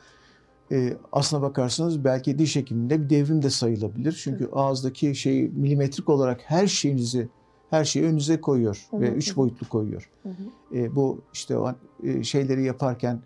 e, 0.71 0.97
aslına 1.11 1.41
bakarsanız 1.41 2.03
belki 2.03 2.39
diş 2.39 2.55
hekimliğinde 2.55 3.03
bir 3.03 3.09
devrim 3.09 3.41
de 3.41 3.49
sayılabilir. 3.49 4.21
Çünkü 4.23 4.49
ağızdaki 4.51 5.15
şeyi 5.15 5.49
milimetrik 5.49 6.09
olarak 6.09 6.41
her 6.45 6.67
şeyinizi 6.67 7.29
her 7.69 7.85
şeyi 7.85 8.05
önünüze 8.05 8.41
koyuyor 8.41 8.87
Hı 8.89 8.97
hı, 8.97 9.01
ve 9.01 9.09
üç 9.09 9.35
boyutlu 9.35 9.69
koyuyor. 9.69 10.09
Hı 10.23 10.29
hı. 10.29 10.77
E, 10.77 10.95
bu 10.95 11.21
işte 11.33 11.57
o 11.57 11.75
e, 12.03 12.23
şeyleri 12.23 12.63
yaparken 12.63 13.19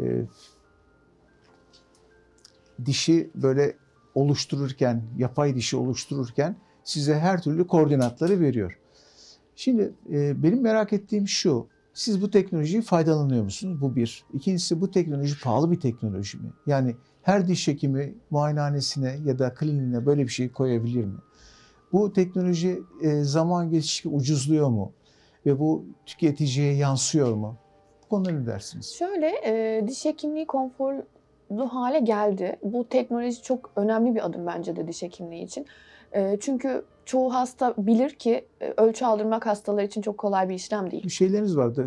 e, 0.00 0.24
dişi 2.86 3.30
böyle 3.34 3.76
oluştururken, 4.14 5.02
yapay 5.18 5.54
dişi 5.54 5.76
oluştururken 5.76 6.56
size 6.84 7.18
her 7.18 7.42
türlü 7.42 7.66
koordinatları 7.66 8.40
veriyor. 8.40 8.78
Şimdi 9.56 9.92
e, 10.12 10.42
benim 10.42 10.60
merak 10.60 10.92
ettiğim 10.92 11.28
şu, 11.28 11.66
siz 11.94 12.22
bu 12.22 12.30
teknolojiyi 12.30 12.82
faydalanıyor 12.82 13.44
musunuz? 13.44 13.80
Bu 13.80 13.96
bir. 13.96 14.24
İkincisi 14.32 14.80
bu 14.80 14.90
teknoloji 14.90 15.40
pahalı 15.40 15.70
bir 15.70 15.80
teknoloji 15.80 16.38
mi? 16.38 16.52
Yani 16.66 16.96
her 17.22 17.48
diş 17.48 17.68
hekimi 17.68 18.14
muayenehanesine 18.30 19.18
ya 19.24 19.38
da 19.38 19.54
kliniğine 19.54 20.06
böyle 20.06 20.22
bir 20.22 20.28
şey 20.28 20.52
koyabilir 20.52 21.04
mi? 21.04 21.18
Bu 21.92 22.12
teknoloji 22.12 22.82
e, 23.02 23.22
zaman 23.24 23.70
geçtikçe 23.70 24.08
ucuzluyor 24.08 24.68
mu? 24.68 24.92
Ve 25.46 25.58
bu 25.58 25.84
tüketiciye 26.06 26.74
yansıyor 26.74 27.34
mu? 27.34 27.56
Bu 28.04 28.08
konuda 28.08 28.30
ne 28.30 28.46
dersiniz? 28.46 28.94
Şöyle 28.98 29.32
e, 29.44 29.84
diş 29.88 30.04
hekimliği 30.04 30.46
konforlu 30.46 31.02
hale 31.58 31.98
geldi. 31.98 32.56
Bu 32.62 32.88
teknoloji 32.88 33.42
çok 33.42 33.70
önemli 33.76 34.14
bir 34.14 34.26
adım 34.26 34.46
bence 34.46 34.76
de 34.76 34.88
diş 34.88 35.02
hekimliği 35.02 35.44
için. 35.44 35.66
E, 36.12 36.36
çünkü 36.40 36.84
çoğu 37.04 37.34
hasta 37.34 37.74
bilir 37.78 38.10
ki 38.10 38.44
e, 38.60 38.74
ölçü 38.76 39.04
aldırmak 39.04 39.46
hastalar 39.46 39.82
için 39.82 40.02
çok 40.02 40.18
kolay 40.18 40.48
bir 40.48 40.54
işlem 40.54 40.90
değil. 40.90 41.04
Bir 41.04 41.08
şeyleriniz 41.10 41.56
vardı. 41.56 41.86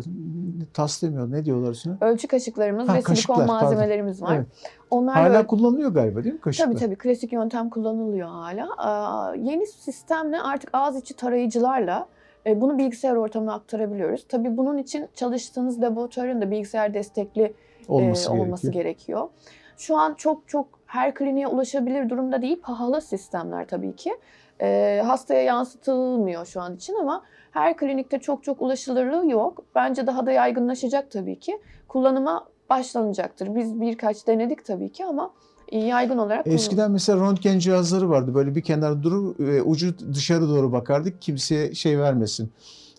Tas 0.74 1.02
demiyor. 1.02 1.30
Ne 1.32 1.44
diyorlar 1.44 1.70
üstüne? 1.70 1.94
Ölçü 2.00 2.28
kaşıklarımız 2.28 2.88
Ha, 2.88 2.94
ve 2.94 3.00
kaşıklar, 3.02 3.34
silikon 3.34 3.34
pardon. 3.46 3.54
malzemelerimiz 3.64 4.22
var. 4.22 4.36
Evet. 4.36 4.46
Onlarla 4.90 5.20
Hala 5.30 5.40
öl- 5.42 5.46
kullanılıyor 5.46 5.90
galiba 5.94 6.24
değil 6.24 6.34
mi 6.34 6.40
kaşıklar? 6.40 6.66
Tabii 6.66 6.78
tabii 6.78 6.96
klasik 6.96 7.32
yöntem 7.32 7.70
kullanılıyor 7.70 8.28
hala. 8.28 8.68
Aa, 8.78 9.34
yeni 9.34 9.66
sistemle 9.66 10.40
artık 10.40 10.70
ağız 10.72 10.96
içi 10.96 11.14
tarayıcılarla 11.16 12.06
e, 12.46 12.60
bunu 12.60 12.78
bilgisayar 12.78 13.16
ortamına 13.16 13.54
aktarabiliyoruz. 13.54 14.26
Tabii 14.28 14.56
bunun 14.56 14.78
için 14.78 15.08
çalıştığınız 15.14 15.82
laboratuvarın 15.82 16.40
da 16.42 16.50
bilgisayar 16.50 16.94
destekli 16.94 17.54
olması, 17.88 18.30
e, 18.30 18.32
olması 18.32 18.70
gerekiyor. 18.70 18.84
gerekiyor. 18.84 19.28
Şu 19.76 19.96
an 19.96 20.14
çok 20.14 20.48
çok 20.48 20.66
her 20.86 21.14
kliniğe 21.14 21.46
ulaşabilir 21.46 22.10
durumda 22.10 22.42
değil. 22.42 22.60
Pahalı 22.62 23.00
sistemler 23.00 23.66
tabii 23.68 23.96
ki. 23.96 24.16
E, 24.60 25.02
hastaya 25.06 25.42
yansıtılmıyor 25.42 26.46
şu 26.46 26.60
an 26.60 26.76
için 26.76 26.94
ama 26.94 27.22
her 27.50 27.76
klinikte 27.76 28.18
çok 28.18 28.44
çok 28.44 28.62
ulaşılırlığı 28.62 29.30
yok. 29.30 29.64
Bence 29.74 30.06
daha 30.06 30.26
da 30.26 30.32
yaygınlaşacak 30.32 31.10
tabii 31.10 31.38
ki. 31.38 31.60
Kullanıma 31.88 32.46
başlanacaktır. 32.70 33.54
Biz 33.54 33.80
birkaç 33.80 34.26
denedik 34.26 34.64
tabii 34.64 34.92
ki 34.92 35.04
ama 35.04 35.30
yaygın 35.72 36.18
olarak 36.18 36.46
Eskiden 36.46 36.90
mesela 36.90 37.20
röntgen 37.20 37.58
cihazları 37.58 38.10
vardı. 38.10 38.34
Böyle 38.34 38.54
bir 38.54 38.62
kenarda 38.62 39.02
durur 39.02 39.34
ve 39.38 39.62
ucu 39.62 39.98
dışarı 40.14 40.48
doğru 40.48 40.72
bakardık. 40.72 41.22
Kimseye 41.22 41.74
şey 41.74 41.98
vermesin. 41.98 42.52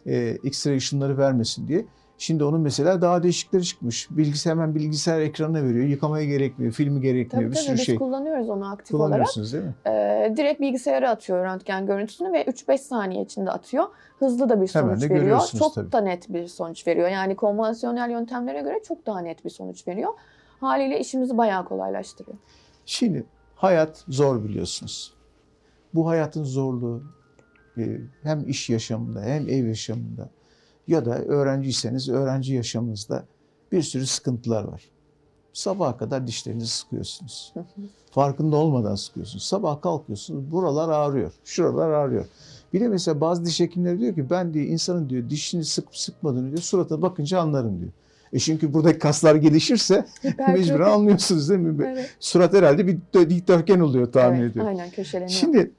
E, 0.05 0.35
X-ray 0.35 0.75
ışınları 0.75 1.17
vermesin 1.17 1.67
diye. 1.67 1.85
Şimdi 2.17 2.43
onun 2.43 2.61
mesela 2.61 3.01
daha 3.01 3.23
değişikleri 3.23 3.63
çıkmış. 3.63 4.07
Bilgisayar 4.11 4.51
hemen 4.51 4.75
bilgisayar 4.75 5.19
ekranına 5.21 5.63
veriyor. 5.63 5.85
Yıkamaya 5.85 6.25
gerekmiyor, 6.25 6.71
filmi 6.73 7.01
gerekmiyor. 7.01 7.43
Tabii 7.43 7.51
bir 7.51 7.55
tabii 7.55 7.65
sürü 7.65 7.77
biz 7.77 7.85
şey 7.85 7.95
kullanıyoruz 7.95 8.49
onu 8.49 8.71
aktif 8.71 8.95
olarak. 8.95 9.07
kullanıyorsunuz 9.07 9.53
değil 9.53 9.63
mi? 9.63 9.73
Ee, 9.87 10.33
direkt 10.37 10.61
bilgisayara 10.61 11.09
atıyor 11.09 11.45
röntgen 11.45 11.85
görüntüsünü 11.85 12.33
ve 12.33 12.43
3-5 12.43 12.77
saniye 12.77 13.23
içinde 13.23 13.51
atıyor. 13.51 13.85
Hızlı 14.19 14.49
da 14.49 14.61
bir 14.61 14.67
Hemen 14.67 14.95
sonuç 14.95 15.09
de 15.09 15.15
veriyor. 15.15 15.41
Çok 15.59 15.75
tabii. 15.75 15.91
da 15.91 16.01
net 16.01 16.29
bir 16.29 16.47
sonuç 16.47 16.87
veriyor. 16.87 17.09
Yani 17.09 17.35
konvansiyonel 17.35 18.09
yöntemlere 18.09 18.61
göre 18.61 18.79
çok 18.87 19.05
daha 19.05 19.19
net 19.19 19.45
bir 19.45 19.49
sonuç 19.49 19.87
veriyor. 19.87 20.13
Haliyle 20.59 20.99
işimizi 20.99 21.37
bayağı 21.37 21.65
kolaylaştırıyor. 21.65 22.37
Şimdi 22.85 23.25
hayat 23.55 24.03
zor 24.07 24.43
biliyorsunuz. 24.43 25.13
Bu 25.93 26.07
hayatın 26.07 26.43
zorluğu 26.43 27.03
e, 27.77 27.97
hem 28.23 28.49
iş 28.49 28.69
yaşamında 28.69 29.21
hem 29.21 29.49
ev 29.49 29.67
yaşamında 29.67 30.29
ya 30.87 31.05
da 31.05 31.19
öğrenciyseniz 31.19 32.09
öğrenci 32.09 32.53
yaşamınızda 32.53 33.23
bir 33.71 33.81
sürü 33.81 34.05
sıkıntılar 34.05 34.63
var. 34.63 34.83
Sabaha 35.53 35.97
kadar 35.97 36.27
dişlerinizi 36.27 36.67
sıkıyorsunuz. 36.67 37.53
Farkında 38.11 38.55
olmadan 38.55 38.95
sıkıyorsunuz. 38.95 39.43
Sabah 39.43 39.81
kalkıyorsunuz 39.81 40.51
buralar 40.51 40.89
ağrıyor, 40.89 41.31
şuralar 41.45 41.89
ağrıyor. 41.89 42.25
Bir 42.73 42.81
de 42.81 42.87
mesela 42.87 43.21
bazı 43.21 43.45
diş 43.45 43.59
hekimleri 43.59 43.99
diyor 43.99 44.15
ki 44.15 44.29
ben 44.29 44.53
diyor 44.53 44.65
insanın 44.65 45.09
diyor 45.09 45.29
dişini 45.29 45.65
sıkıp 45.65 45.97
sıkmadığını 45.97 46.47
diyor 46.47 46.61
suratına 46.61 47.01
bakınca 47.01 47.39
anlarım 47.39 47.79
diyor. 47.79 47.91
E 48.33 48.39
çünkü 48.39 48.73
buradaki 48.73 48.99
kaslar 48.99 49.35
gelişirse 49.35 50.05
mecburen 50.47 50.91
anlıyorsunuz 50.91 51.49
değil 51.49 51.59
mi? 51.59 51.85
Evet. 51.87 52.15
Surat 52.19 52.53
herhalde 52.53 52.87
bir 52.87 52.97
dö- 53.13 53.29
dikdörtgen 53.29 53.79
oluyor 53.79 54.11
tahmin 54.11 54.39
Evet, 54.39 54.51
ediyorum. 54.51 54.69
Aynen 54.69 54.89
köşeleniyor. 54.89 55.29
Şimdi 55.39 55.71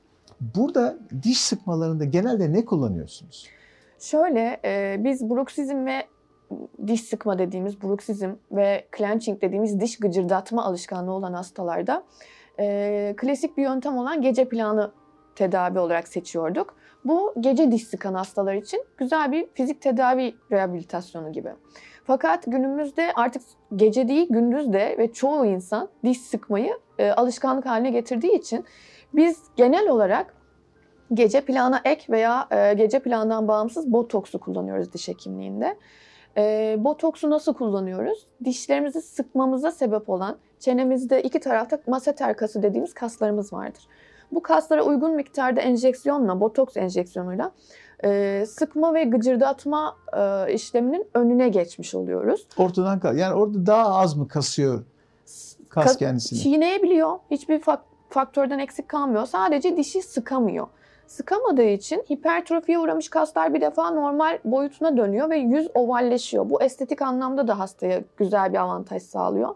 burada 0.56 0.98
diş 1.22 1.40
sıkmalarında 1.40 2.04
genelde 2.04 2.52
ne 2.52 2.64
kullanıyorsunuz? 2.64 3.46
Şöyle 3.98 4.60
e, 4.64 4.96
biz 4.98 5.30
bruksizm 5.30 5.86
ve 5.86 6.06
diş 6.86 7.02
sıkma 7.02 7.38
dediğimiz 7.38 7.82
bruksizm 7.82 8.30
ve 8.52 8.86
clenching 8.96 9.40
dediğimiz 9.40 9.80
diş 9.80 9.98
gıcırdatma 9.98 10.64
alışkanlığı 10.64 11.12
olan 11.12 11.32
hastalarda 11.32 12.04
e, 12.58 13.14
klasik 13.16 13.56
bir 13.56 13.62
yöntem 13.62 13.98
olan 13.98 14.22
gece 14.22 14.48
planı 14.48 14.92
tedavi 15.34 15.78
olarak 15.78 16.08
seçiyorduk. 16.08 16.76
Bu 17.04 17.34
gece 17.40 17.72
diş 17.72 17.86
sıkan 17.86 18.14
hastalar 18.14 18.54
için 18.54 18.84
güzel 18.98 19.32
bir 19.32 19.46
fizik 19.54 19.82
tedavi 19.82 20.34
rehabilitasyonu 20.50 21.32
gibi. 21.32 21.50
Fakat 22.04 22.44
günümüzde 22.46 23.12
artık 23.14 23.42
gece 23.76 24.08
değil 24.08 24.26
gündüz 24.30 24.72
de 24.72 24.96
ve 24.98 25.12
çoğu 25.12 25.46
insan 25.46 25.88
diş 26.04 26.20
sıkmayı 26.20 26.78
e, 26.98 27.10
alışkanlık 27.10 27.66
haline 27.66 27.90
getirdiği 27.90 28.38
için 28.38 28.64
biz 29.14 29.42
genel 29.56 29.88
olarak 29.88 30.34
gece 31.14 31.40
plana 31.40 31.80
ek 31.84 32.04
veya 32.10 32.46
e, 32.50 32.74
gece 32.74 32.98
plandan 32.98 33.48
bağımsız 33.48 33.92
botoksu 33.92 34.38
kullanıyoruz 34.40 34.92
diş 34.92 35.08
hekimliğinde. 35.08 35.76
E, 36.36 36.76
botoksu 36.78 37.30
nasıl 37.30 37.54
kullanıyoruz? 37.54 38.26
Dişlerimizi 38.44 39.02
sıkmamıza 39.02 39.72
sebep 39.72 40.08
olan 40.08 40.36
çenemizde 40.60 41.22
iki 41.22 41.40
tarafta 41.40 41.78
maseter 41.86 42.36
kası 42.36 42.62
dediğimiz 42.62 42.94
kaslarımız 42.94 43.52
vardır. 43.52 43.82
Bu 44.32 44.42
kaslara 44.42 44.82
uygun 44.82 45.14
miktarda 45.14 45.60
enjeksiyonla, 45.60 46.40
botoks 46.40 46.76
enjeksiyonuyla 46.76 47.52
e, 48.04 48.44
sıkma 48.48 48.94
ve 48.94 49.04
gıcırdatma 49.04 49.96
e, 50.16 50.52
işleminin 50.52 51.06
önüne 51.14 51.48
geçmiş 51.48 51.94
oluyoruz. 51.94 52.46
Ortadan 52.58 53.00
kal. 53.00 53.16
Yani 53.16 53.34
orada 53.34 53.66
daha 53.66 53.98
az 53.98 54.16
mı 54.16 54.28
kasıyor? 54.28 54.84
kas 55.68 55.84
Kas- 55.84 55.96
kendisini. 55.96 56.38
Çiğneyebiliyor. 56.38 57.18
Hiçbir 57.30 57.60
fak- 57.60 57.78
faktörden 58.10 58.58
eksik 58.58 58.88
kalmıyor. 58.88 59.26
Sadece 59.26 59.76
dişi 59.76 60.02
sıkamıyor. 60.02 60.66
Sıkamadığı 61.06 61.62
için 61.68 62.04
hipertrofiye 62.10 62.78
uğramış 62.78 63.08
kaslar 63.08 63.54
bir 63.54 63.60
defa 63.60 63.90
normal 63.90 64.38
boyutuna 64.44 64.96
dönüyor 64.96 65.30
ve 65.30 65.36
yüz 65.36 65.68
ovalleşiyor. 65.74 66.50
Bu 66.50 66.62
estetik 66.62 67.02
anlamda 67.02 67.48
da 67.48 67.58
hastaya 67.58 68.02
güzel 68.16 68.52
bir 68.52 68.58
avantaj 68.58 69.02
sağlıyor. 69.02 69.54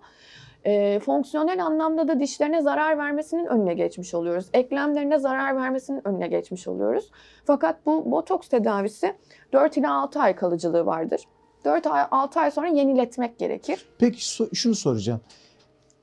Ee, 0.66 1.00
fonksiyonel 1.04 1.64
anlamda 1.64 2.08
da 2.08 2.20
dişlerine 2.20 2.62
zarar 2.62 2.98
vermesinin 2.98 3.46
önüne 3.46 3.74
geçmiş 3.74 4.14
oluyoruz. 4.14 4.46
Eklemlerine 4.52 5.18
zarar 5.18 5.56
vermesinin 5.56 6.08
önüne 6.08 6.28
geçmiş 6.28 6.68
oluyoruz. 6.68 7.10
Fakat 7.44 7.86
bu 7.86 8.10
botoks 8.10 8.48
tedavisi 8.48 9.14
4 9.52 9.76
ila 9.76 9.94
6 9.94 10.20
ay 10.20 10.36
kalıcılığı 10.36 10.86
vardır. 10.86 11.24
4 11.64 11.86
ay 11.86 12.02
6 12.10 12.40
ay 12.40 12.50
sonra 12.50 12.68
yeniletmek 12.68 13.38
gerekir. 13.38 13.86
Peki 13.98 14.24
şunu 14.54 14.74
soracağım. 14.74 15.20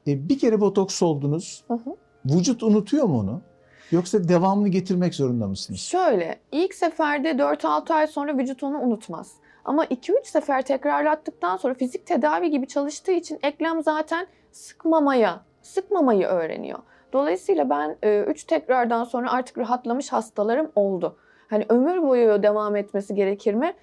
E, 0.08 0.30
bir 0.30 0.39
kere 0.39 0.62
botoks 0.62 1.04
oldunuz. 1.04 1.63
Hı 1.68 1.74
hı. 1.74 1.96
Vücut 2.25 2.63
unutuyor 2.63 3.06
mu 3.06 3.20
onu? 3.20 3.42
Yoksa 3.91 4.27
devamlı 4.27 4.67
getirmek 4.67 5.15
zorunda 5.15 5.48
mısınız? 5.48 5.79
Şöyle, 5.79 6.39
ilk 6.51 6.74
seferde 6.74 7.32
4-6 7.32 7.94
ay 7.94 8.08
sonra 8.08 8.38
vücut 8.38 8.63
onu 8.63 8.79
unutmaz. 8.79 9.32
Ama 9.65 9.86
2-3 9.86 10.13
sefer 10.24 10.62
tekrarlattıktan 10.62 11.58
sonra 11.58 11.74
fizik 11.74 12.06
tedavi 12.06 12.50
gibi 12.50 12.67
çalıştığı 12.67 13.12
için 13.12 13.39
eklem 13.44 13.84
zaten 13.84 14.27
sıkmamaya, 14.51 15.41
sıkmamayı 15.62 16.25
öğreniyor. 16.25 16.79
Dolayısıyla 17.13 17.70
ben 17.70 17.98
3 18.27 18.44
tekrardan 18.44 19.03
sonra 19.03 19.32
artık 19.32 19.58
rahatlamış 19.58 20.13
hastalarım 20.13 20.72
oldu. 20.75 21.17
Hani 21.50 21.65
ömür 21.70 22.01
boyu 22.01 22.44
devam 22.44 22.75
etmesi 22.75 23.15
gerekir 23.15 23.53
mi? 23.53 23.74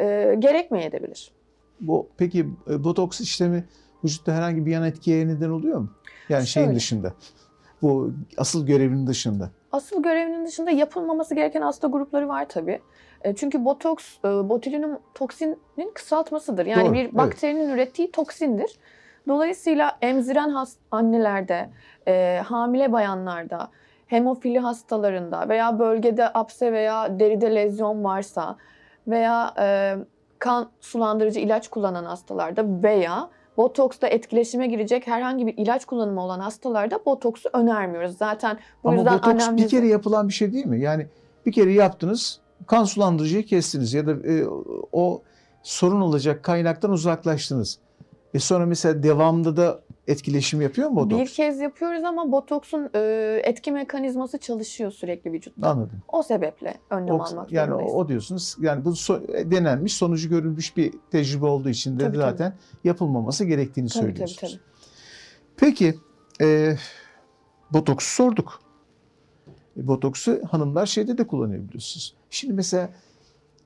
E, 0.00 0.34
gerekmeyebilir. 0.38 1.32
Bu 1.80 2.08
peki 2.16 2.46
e, 2.70 2.84
botoks 2.84 3.20
işlemi 3.20 3.64
vücutta 4.04 4.32
herhangi 4.32 4.66
bir 4.66 4.70
yan 4.70 4.84
etkiye 4.84 5.28
neden 5.28 5.50
oluyor 5.50 5.78
mu? 5.78 5.90
Yani 6.28 6.46
şeyin 6.46 6.66
Şöyle. 6.66 6.76
dışında. 6.76 7.12
Bu 7.82 8.10
asıl 8.36 8.66
görevinin 8.66 9.06
dışında. 9.06 9.50
Asıl 9.72 10.02
görevinin 10.02 10.46
dışında 10.46 10.70
yapılmaması 10.70 11.34
gereken 11.34 11.62
hasta 11.62 11.88
grupları 11.88 12.28
var 12.28 12.46
tabii. 12.48 12.80
E, 13.24 13.34
Çünkü 13.34 13.64
botoks, 13.64 14.18
e, 14.24 14.28
botulinum 14.28 14.98
toksinin 15.14 15.90
kısaltmasıdır. 15.94 16.66
Yani 16.66 16.86
Doğru, 16.86 16.94
bir 16.94 17.02
evet. 17.04 17.14
bakterinin 17.14 17.68
ürettiği 17.68 18.10
toksindir. 18.10 18.78
Dolayısıyla 19.28 19.98
emziren 20.02 20.48
has- 20.50 20.76
annelerde, 20.90 21.70
e, 22.08 22.42
hamile 22.44 22.92
bayanlarda, 22.92 23.68
hemofili 24.06 24.58
hastalarında 24.58 25.48
veya 25.48 25.78
bölgede 25.78 26.28
apse 26.34 26.72
veya 26.72 27.18
deride 27.20 27.54
lezyon 27.54 28.04
varsa 28.04 28.56
veya 29.08 29.54
e, 29.58 29.96
kan 30.38 30.70
sulandırıcı 30.80 31.40
ilaç 31.40 31.68
kullanan 31.68 32.04
hastalarda 32.04 32.82
veya 32.82 33.28
botoksta 33.58 34.06
etkileşime 34.06 34.66
girecek 34.66 35.06
herhangi 35.06 35.46
bir 35.46 35.54
ilaç 35.56 35.84
kullanımı 35.84 36.22
olan 36.22 36.40
hastalarda 36.40 37.00
botoksu 37.06 37.50
önermiyoruz. 37.52 38.16
Zaten 38.16 38.58
bu 38.84 38.88
Ama 38.88 38.98
yüzden 38.98 39.18
botoks 39.18 39.48
bir 39.56 39.68
kere 39.68 39.86
yapılan 39.86 40.28
bir 40.28 40.32
şey 40.32 40.52
değil 40.52 40.66
mi? 40.66 40.80
Yani 40.80 41.06
bir 41.46 41.52
kere 41.52 41.72
yaptınız, 41.72 42.40
kan 42.66 42.84
sulandırıcıyı 42.84 43.46
kestiniz 43.46 43.94
ya 43.94 44.06
da 44.06 44.12
e, 44.12 44.44
o 44.92 45.22
sorun 45.62 46.00
olacak 46.00 46.42
kaynaktan 46.42 46.90
uzaklaştınız. 46.90 47.78
E 48.34 48.38
sonra 48.38 48.66
mesela 48.66 49.02
devamlı 49.02 49.56
da 49.56 49.80
etkileşim 50.08 50.60
yapıyor 50.60 50.88
mu 50.88 50.96
botoks? 50.96 51.22
Bir 51.22 51.26
kez 51.34 51.60
yapıyoruz 51.60 52.04
ama 52.04 52.32
botoksun 52.32 52.90
e, 52.94 53.00
etki 53.44 53.72
mekanizması 53.72 54.38
çalışıyor 54.38 54.90
sürekli 54.90 55.32
vücutta. 55.32 55.68
Anladım. 55.70 56.02
O 56.08 56.22
sebeple 56.22 56.74
önlem 56.90 57.14
O- 57.14 57.22
almak 57.22 57.52
yani 57.52 57.68
zorundayız. 57.68 57.92
o 57.94 58.08
diyorsunuz 58.08 58.56
yani 58.60 58.84
bu 58.84 58.88
so- 58.90 59.50
denenmiş 59.50 59.92
sonucu 59.94 60.28
görülmüş 60.28 60.76
bir 60.76 60.94
tecrübe 61.10 61.46
olduğu 61.46 61.68
için 61.68 61.98
de 61.98 62.04
Tabii, 62.04 62.16
zaten 62.16 62.54
yapılmaması 62.84 63.44
gerektiğini 63.44 63.88
tabii, 63.88 64.00
tabii, 64.00 64.10
söylüyorsunuz. 64.10 64.52
tabii. 64.52 64.62
Peki 65.56 65.94
e, 66.40 66.76
botoksu 67.70 68.14
sorduk. 68.14 68.60
E, 69.76 69.86
botoksu 69.86 70.40
hanımlar 70.50 70.86
şeyde 70.86 71.18
de 71.18 71.26
kullanıyor 71.26 71.62
biliyorsunuz. 71.62 72.14
Şimdi 72.30 72.54
mesela 72.54 72.90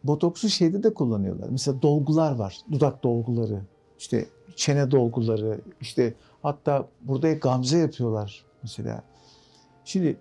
botoksu 0.04 0.48
şeyde 0.48 0.82
de 0.82 0.94
kullanıyorlar. 0.94 1.48
Mesela 1.50 1.82
dolgular 1.82 2.32
var. 2.34 2.58
Dudak 2.72 3.02
dolguları, 3.04 3.60
işte 4.02 4.26
çene 4.56 4.90
dolguları, 4.90 5.60
işte 5.80 6.14
hatta 6.42 6.88
burada 7.00 7.32
gamze 7.32 7.78
yapıyorlar 7.78 8.44
mesela. 8.62 9.02
Şimdi 9.84 10.16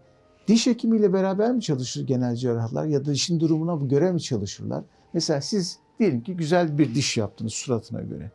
diş 0.47 0.67
hekimiyle 0.67 1.13
beraber 1.13 1.51
mi 1.51 1.61
çalışır 1.61 2.07
genel 2.07 2.35
cerrahlar 2.35 2.85
ya 2.85 3.05
da 3.05 3.13
dişin 3.13 3.39
durumuna 3.39 3.85
göre 3.85 4.11
mi 4.11 4.21
çalışırlar? 4.21 4.83
Mesela 5.13 5.41
siz 5.41 5.79
diyelim 5.99 6.23
ki 6.23 6.37
güzel 6.37 6.77
bir 6.77 6.95
diş 6.95 7.17
yaptınız 7.17 7.53
suratına 7.53 8.01
göre. 8.01 8.31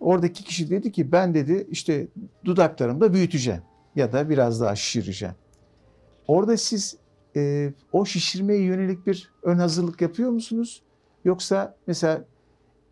Oradaki 0.00 0.44
kişi 0.44 0.70
dedi 0.70 0.92
ki 0.92 1.12
ben 1.12 1.34
dedi 1.34 1.66
işte 1.70 2.08
dudaklarımı 2.44 3.00
da 3.00 3.14
büyüteceğim 3.14 3.62
ya 3.96 4.12
da 4.12 4.28
biraz 4.28 4.60
daha 4.60 4.76
şişireceğim. 4.76 5.34
Orada 6.28 6.56
siz 6.56 6.96
e, 7.36 7.72
o 7.92 8.04
şişirmeye 8.04 8.62
yönelik 8.62 9.06
bir 9.06 9.30
ön 9.42 9.58
hazırlık 9.58 10.00
yapıyor 10.00 10.30
musunuz? 10.30 10.82
Yoksa 11.24 11.76
mesela 11.86 12.24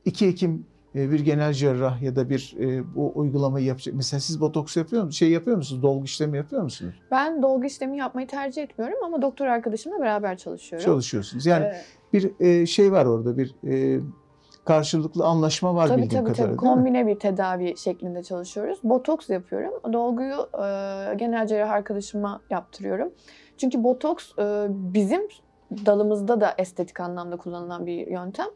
iki 0.05 0.27
hekim 0.27 0.53
e, 0.55 0.74
bir 0.95 1.21
genel 1.21 1.53
cerrah 1.53 2.03
ya 2.03 2.17
da 2.17 2.31
bir 2.31 2.57
e, 2.61 2.95
bu 2.95 3.13
uygulamayı 3.15 3.67
yapacak. 3.67 3.95
Mesela 3.95 4.21
siz 4.21 4.41
botoks 4.41 4.77
yapıyor 4.77 5.03
musunuz? 5.03 5.17
Şey 5.19 5.31
yapıyor 5.31 5.57
musunuz? 5.57 5.83
Dolgu 5.83 6.05
işlemi 6.05 6.37
yapıyor 6.37 6.63
musunuz? 6.63 6.95
Ben 7.11 7.43
dolgu 7.43 7.65
işlemi 7.65 7.99
yapmayı 7.99 8.27
tercih 8.27 8.63
etmiyorum 8.63 8.99
ama 9.05 9.23
doktor 9.23 9.47
arkadaşımla 9.47 10.01
beraber 10.01 10.37
çalışıyorum. 10.37 10.87
Çalışıyorsunuz. 10.87 11.47
Yani 11.47 11.65
Ee, 11.65 11.83
bir 12.13 12.41
e, 12.41 12.67
şey 12.67 12.93
var 12.93 13.05
orada 13.07 13.37
bir 13.37 13.55
e, 13.67 14.01
karşılıklı 14.65 15.25
anlaşma 15.25 15.75
var 15.75 15.89
tabii 15.89 16.03
bildiğim 16.03 16.25
tabii 16.25 16.33
kadarıyla 16.35 16.57
tabii. 16.57 16.69
Kombine 16.69 17.07
bir 17.07 17.19
tedavi 17.19 17.75
şeklinde 17.77 18.23
çalışıyoruz. 18.23 18.79
Botoks 18.85 19.31
yapıyorum. 19.31 19.93
Dolguyu 19.93 20.37
e, 20.55 21.15
genel 21.17 21.47
cerrah 21.47 21.71
arkadaşıma 21.71 22.41
yaptırıyorum. 22.51 23.13
Çünkü 23.59 23.85
botoks 23.85 24.39
e, 24.39 24.67
bizim 24.69 25.21
dalımızda 25.87 26.41
da 26.41 26.55
estetik 26.59 27.01
anlamda 27.01 27.37
kullanılan 27.37 27.87
bir 27.87 28.07
yöntem. 28.07 28.47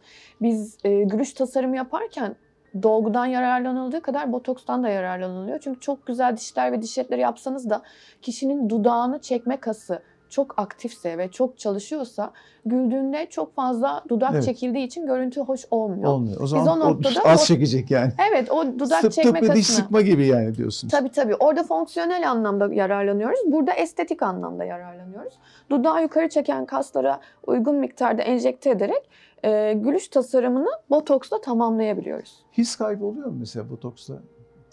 Biz 0.42 0.78
e, 0.84 1.02
gülüş 1.02 1.32
tasarımı 1.32 1.76
yaparken 1.76 2.36
dolgudan 2.82 3.26
yararlanıldığı 3.26 4.00
kadar 4.00 4.32
botokstan 4.32 4.82
da 4.82 4.88
yararlanılıyor. 4.88 5.58
Çünkü 5.58 5.80
çok 5.80 6.06
güzel 6.06 6.36
dişler 6.36 6.72
ve 6.72 6.82
diş 6.82 6.98
etleri 6.98 7.20
yapsanız 7.20 7.70
da 7.70 7.82
kişinin 8.22 8.70
dudağını 8.70 9.18
çekme 9.18 9.56
kası 9.56 10.02
çok 10.30 10.58
aktifse 10.58 11.18
ve 11.18 11.30
çok 11.30 11.58
çalışıyorsa 11.58 12.32
güldüğünde 12.66 13.26
çok 13.30 13.54
fazla 13.54 14.04
dudak 14.08 14.30
Evet. 14.32 14.44
çekildiği 14.44 14.86
için 14.86 15.06
görüntü 15.06 15.40
hoş 15.40 15.64
olmuyor. 15.70 16.12
Olmuyor. 16.12 16.40
O 16.40 16.46
zaman 16.46 16.80
o 16.80 16.84
o 16.84 16.90
noktada 16.90 17.20
az 17.24 17.42
o- 17.42 17.44
çekecek 17.44 17.90
yani. 17.90 18.12
Evet 18.30 18.50
o 18.50 18.78
dudak 18.78 19.00
Sıp 19.00 19.12
çekme 19.12 19.42
ve 19.42 19.54
diş 19.54 19.66
sıkma 19.66 20.00
gibi 20.00 20.26
yani 20.26 20.54
diyorsunuz. 20.54 20.92
Tabii 20.92 21.08
tabii. 21.10 21.34
Orada 21.34 21.64
fonksiyonel 21.64 22.30
anlamda 22.30 22.74
yararlanıyoruz. 22.74 23.38
Burada 23.46 23.72
estetik 23.72 24.22
anlamda 24.22 24.64
yararlanıyoruz. 24.64 25.34
Dudağı 25.70 26.02
yukarı 26.02 26.28
çeken 26.28 26.66
kaslara 26.66 27.20
uygun 27.46 27.74
miktarda 27.76 28.22
enjekte 28.22 28.70
ederek 28.70 29.10
e, 29.44 29.72
gülüş 29.72 30.08
tasarımını 30.08 30.70
botoksla 30.90 31.40
tamamlayabiliyoruz. 31.40 32.44
His 32.58 32.76
kaybı 32.76 33.04
oluyor 33.04 33.26
mu 33.26 33.36
mesela 33.40 33.70
botoksla? 33.70 34.14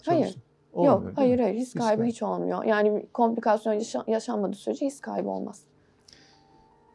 Hayır. 0.06 0.34
Olmuyor, 0.76 1.02
Yok, 1.02 1.12
hayır 1.16 1.38
hayır. 1.40 1.54
His 1.54 1.72
kaybı 1.74 1.86
kaybı. 1.88 2.04
hiç 2.04 2.22
olmuyor. 2.22 2.64
Yani 2.64 3.06
komplikasyon 3.12 3.72
yaşa- 3.72 4.04
yaşanmadığı 4.06 4.56
sürece 4.56 4.86
his 4.86 5.00
kaybı 5.00 5.28
olmaz. 5.28 5.60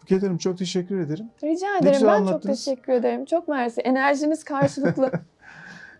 Buket 0.01 0.23
Hanım 0.23 0.37
çok 0.37 0.57
teşekkür 0.57 0.99
ederim. 0.99 1.29
Rica 1.43 1.77
ederim. 1.77 2.07
Ben 2.07 2.25
çok 2.25 2.41
teşekkür 2.41 2.93
ederim. 2.93 3.25
Çok 3.25 3.47
mersi. 3.47 3.81
Enerjiniz 3.81 4.43
karşılıklı. 4.43 5.11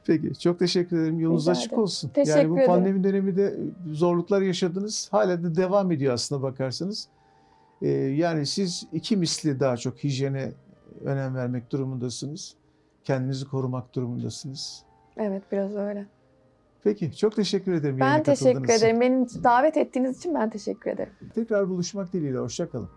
Peki 0.06 0.40
çok 0.40 0.60
teşekkür 0.60 1.00
ederim. 1.00 1.20
Yolunuz 1.20 1.42
Rica 1.42 1.52
açık 1.52 1.68
ederim. 1.68 1.84
olsun. 1.84 2.10
Teşekkür 2.10 2.40
yani 2.40 2.50
bu 2.50 2.54
ederim. 2.56 2.68
pandemi 2.68 3.04
döneminde 3.04 3.56
zorluklar 3.92 4.42
yaşadınız. 4.42 5.08
Hala 5.12 5.44
da 5.44 5.56
devam 5.56 5.92
ediyor 5.92 6.14
aslında 6.14 6.42
bakarsanız. 6.42 7.08
Ee, 7.82 7.88
yani 7.90 8.46
siz 8.46 8.88
iki 8.94 9.18
misli 9.18 9.60
daha 9.60 9.78
çok 9.78 10.04
hijyene 10.04 10.52
önem 11.06 11.36
vermek 11.36 11.72
durumundasınız. 11.72 12.54
Kendinizi 13.04 13.46
korumak 13.46 13.96
durumundasınız. 13.96 14.84
evet 15.18 15.44
biraz 15.52 15.76
öyle. 15.76 16.06
Peki 16.84 17.18
çok 17.18 17.36
teşekkür 17.36 17.74
ederim. 17.74 18.00
Ben 18.00 18.24
teşekkür 18.24 18.54
katıldığınız 18.54 18.76
için. 18.78 18.86
ederim. 18.86 19.02
Beni 19.02 19.44
davet 19.44 19.78
ettiğiniz 19.78 20.18
için 20.18 20.36
ben 20.36 20.50
teşekkür 20.50 20.92
ederim. 20.92 21.14
Tekrar 21.36 21.70
buluşmak 21.70 22.14
dileğiyle. 22.14 22.38
Hoşçakalın. 22.40 22.90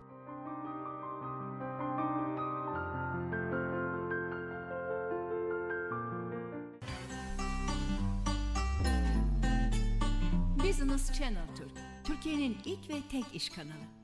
Business 10.58 11.12
Channel 11.12 11.46
Türk, 11.56 11.70
Türkiye'nin 12.04 12.56
ilk 12.64 12.90
ve 12.90 12.94
tek 13.10 13.24
iş 13.34 13.48
kanalı. 13.48 14.03